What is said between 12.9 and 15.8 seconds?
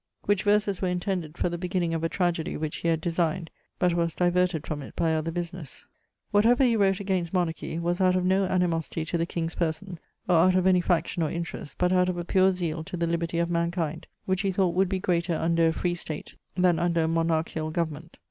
the liberty of mankind, which he thought would be greater under a